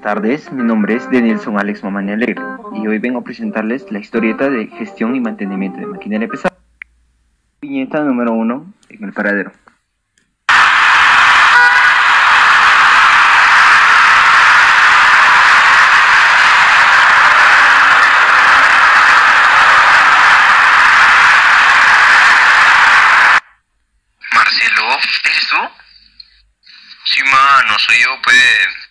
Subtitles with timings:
[0.00, 2.12] Tardes, mi nombre es Denilson Alex Mamani
[2.74, 6.56] y hoy vengo a presentarles la historieta de gestión y mantenimiento de maquinaria pesada.
[7.60, 9.52] Viñeta número 1 en el paradero.
[24.32, 24.84] Marcelo,
[25.24, 25.56] ¿eres tú?
[27.04, 28.87] Sí, mano, soy yo, pues.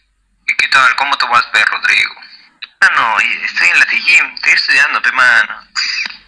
[0.97, 2.15] ¿Cómo te vas, pe, Rodrigo?
[2.81, 5.67] Mano, y estoy en la TGIM, estoy estudiando, pe, mano.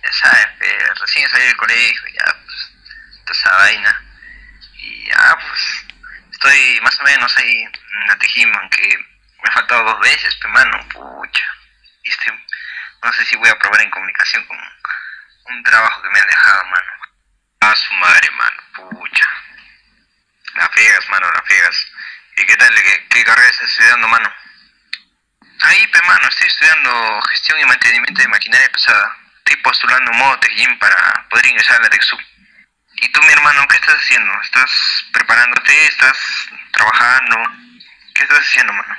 [0.04, 2.72] Ya sabes, pe, recién salí del colegio, ya, pues,
[3.26, 4.04] toda esa vaina.
[4.74, 5.86] Y ya, pues,
[6.32, 8.98] estoy más o menos ahí en la TGIM, aunque
[9.44, 11.46] me ha faltado dos veces, pe, mano, pucha.
[12.04, 12.34] Y estoy,
[13.04, 14.58] no sé si voy a probar en comunicación con
[15.46, 16.92] un trabajo que me han dejado, mano.
[17.60, 19.30] A su madre, mano, pucha.
[20.56, 21.88] La friegas, mano, la friegas.
[22.36, 22.74] ¿Y qué tal?
[22.74, 24.30] ¿Qué, qué carrera estás estudiando, mano?
[25.62, 29.14] Ahí, pe, mano, estoy estudiando gestión y mantenimiento de maquinaria pesada.
[29.40, 32.20] Estoy postulando un modo Tecgym para poder ingresar a la TechSub.
[33.02, 34.34] ¿Y tú, mi hermano, qué estás haciendo?
[34.42, 35.86] ¿Estás preparándote?
[35.88, 36.18] ¿Estás
[36.72, 37.36] trabajando?
[38.16, 38.96] ¿Qué estás haciendo, mano?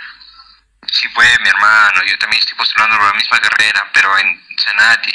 [0.92, 5.14] Sí, pues, mi hermano, yo también estoy postulando por la misma carrera, pero en Senati.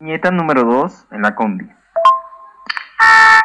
[0.00, 1.66] Viñeta número 2 en la combi.
[3.00, 3.42] Ah,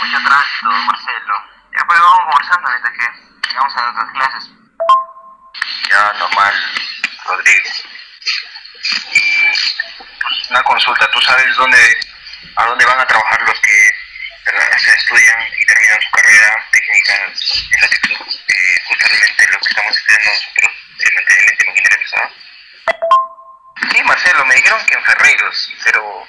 [0.00, 1.34] mucho tránsito, Marcelo.
[1.76, 2.34] Ya pues vamos
[2.92, 4.50] que llegamos a nuestras clases.
[5.90, 6.54] Ya, normal,
[7.24, 7.70] Rodrigo.
[9.12, 9.46] Y
[10.20, 11.96] pues, una consulta, ¿tú sabes dónde,
[12.56, 17.14] a dónde van a trabajar los que eh, se estudian y terminan su carrera técnica
[17.14, 22.30] en la que eh, justamente lo que estamos estudiando nosotros, el mantenimiento maquinaria pesada?
[23.90, 26.26] Sí, Marcelo, me dijeron que en Ferreiros, pero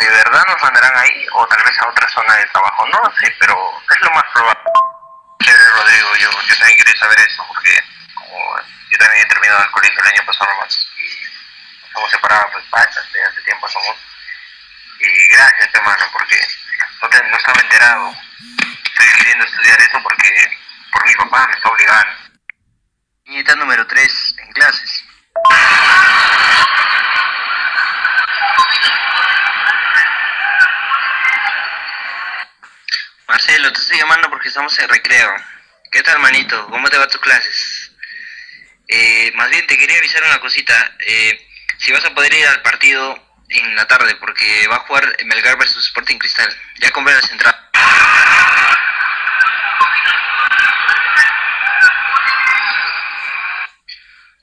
[0.00, 2.86] ¿de verdad nos mandarán ahí o tal vez a otra zona de trabajo?
[2.88, 4.60] No lo sé, pero es lo más probable.
[5.88, 7.82] Rodrigo, yo, yo también quería saber eso porque
[8.14, 8.56] como
[8.90, 11.02] yo también he terminado el colegio el año pasado nomás y
[11.80, 13.96] nos hemos separado pues bastante, hace tiempo somos.
[15.00, 16.36] Y gracias, hermano, porque
[17.00, 18.14] no, te- no estaba enterado.
[18.84, 20.58] Estoy queriendo estudiar eso porque
[20.92, 22.12] por mi papá me está obligando.
[23.24, 25.04] Niñeta número 3 en clases.
[33.26, 35.30] Marcelo, te estoy llamando porque estamos en recreo.
[35.90, 36.66] ¿Qué tal, manito?
[36.66, 37.92] ¿Cómo te va tus clases?
[38.88, 40.96] Eh, más bien te quería avisar una cosita.
[40.98, 43.18] Eh, si vas a poder ir al partido
[43.48, 46.54] en la tarde, porque va a jugar Melgar versus Sporting Cristal.
[46.80, 47.60] Ya compré las entradas.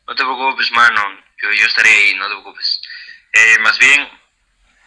[0.08, 1.02] No te preocupes, mano.
[1.42, 2.82] Yo, yo estaré ahí, no te preocupes.
[3.34, 4.10] Eh, más bien,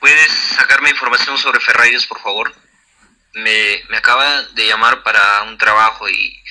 [0.01, 2.53] ¿puedes sacarme información sobre Ferrarios, por favor?
[3.39, 6.43] Me, me acaba de llamar para un trabajo y,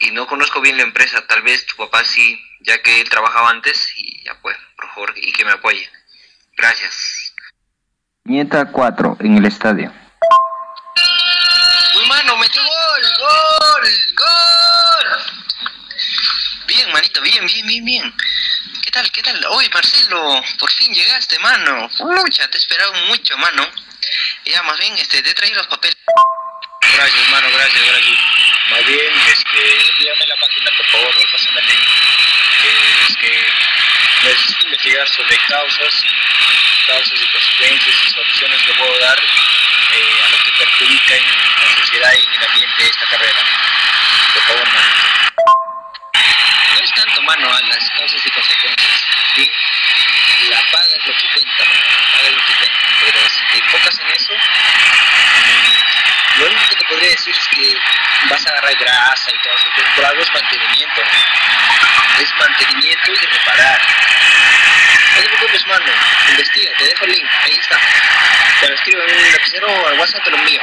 [0.00, 1.26] y no conozco bien la empresa.
[1.26, 5.12] Tal vez tu papá sí, ya que él trabajaba antes y ya pues, por favor,
[5.16, 5.88] y que me apoye.
[6.56, 7.32] Gracias.
[8.24, 9.92] Viñeta 4 en el estadio.
[11.96, 15.44] Uy, mano, metió gol, gol, gol.
[16.66, 18.14] Bien, manito, bien, bien, bien, bien.
[18.82, 19.44] ¿Qué tal, qué tal?
[19.56, 21.88] Uy, Marcelo, por fin llegaste, mano.
[21.96, 23.66] Pucha, te he esperado mucho, mano.
[24.46, 25.96] Ya, más bien, este, te traído los papeles.
[26.94, 28.18] Gracias, mano, gracias, gracias.
[28.70, 31.88] Más bien, este, envíame la página, por favor, pásame el link.
[32.60, 32.68] Que
[33.08, 33.46] es que
[34.28, 36.04] necesito investigar sobre causas
[36.86, 41.76] causas y consecuencias y soluciones que puedo dar eh, a lo que perjudica en la
[41.76, 43.42] sociedad y en el ambiente de esta carrera.
[44.34, 45.04] Por favor, manito.
[46.74, 49.04] No es tanto, mano, a las causas y consecuencias.
[49.34, 49.50] ¿sí?
[50.50, 51.82] La paga es lo que cuenta, mano.
[51.88, 52.78] La paga es lo que cuenta.
[53.00, 56.84] Pero si te enfocas en eso, mm, lo único que te
[58.30, 59.68] vas a agarrar grasa y todo eso.
[59.76, 62.22] Pero por algo es mantenimiento, ¿no?
[62.22, 63.80] Es mantenimiento y reparar.
[65.14, 65.92] No te preocupes, mano.
[66.30, 67.26] Investiga, te dejo el link.
[67.42, 67.78] Ahí está.
[68.60, 70.60] Te lo escribo en un lapicero o al WhatsApp te lo envío.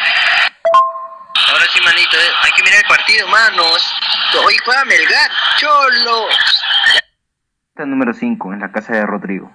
[1.50, 3.96] Ahora sí, manito, eh, hay que mirar el partido, manos.
[4.43, 6.28] Hoy juega Melgar, cholo.
[7.81, 9.52] Viñeta número 5 en la casa de Rodrigo.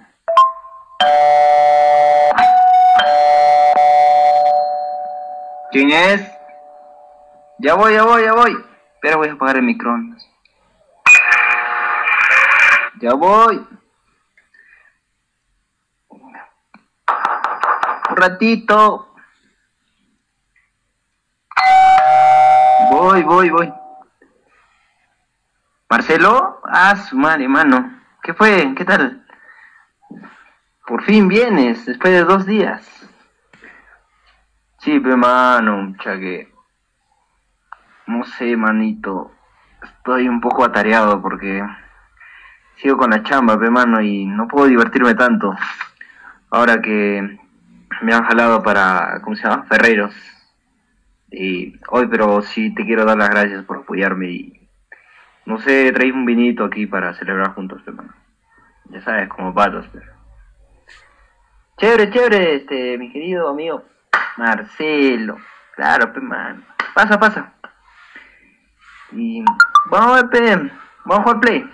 [5.71, 6.36] ¿Quién es?
[7.59, 8.65] Ya voy, ya voy, ya voy.
[9.01, 10.27] Pero voy a apagar el microondas.
[12.99, 13.67] Ya voy.
[18.09, 19.15] Un ratito.
[22.91, 23.73] Voy, voy, voy.
[25.89, 26.61] ¿Marcelo?
[26.65, 28.01] Ah, su madre, mano.
[28.21, 28.73] ¿Qué fue?
[28.75, 29.25] ¿Qué tal?
[30.85, 32.85] Por fin vienes, después de dos días.
[34.79, 36.53] Sí, pero mano, mucha que...
[38.07, 39.31] no sé, manito.
[39.83, 41.63] Estoy un poco atareado porque
[42.77, 45.55] sigo con la chamba, pe mano, y no puedo divertirme tanto.
[46.49, 47.37] Ahora que
[48.01, 49.65] me han jalado para, ¿cómo se llama?
[49.65, 50.15] Ferreros.
[51.29, 54.69] Y hoy, pero sí te quiero dar las gracias por apoyarme y
[55.45, 58.13] no sé, traí un vinito aquí para celebrar juntos, pe mano.
[58.89, 60.11] Ya sabes, como patos, pero.
[61.77, 63.83] Chévere, chévere, este, mi querido amigo
[64.37, 65.37] Marcelo.
[65.75, 66.63] Claro, pe mano.
[66.93, 67.53] Pasa, pasa.
[69.11, 69.43] Y
[69.89, 70.71] vamos a ver.
[71.05, 71.69] Vamos a jugar play.